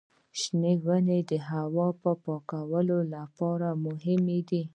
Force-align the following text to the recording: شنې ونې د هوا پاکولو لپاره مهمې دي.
شنې 0.39 0.73
ونې 0.85 1.19
د 1.29 1.31
هوا 1.49 1.87
پاکولو 2.01 2.99
لپاره 3.13 3.67
مهمې 3.85 4.39
دي. 4.49 4.61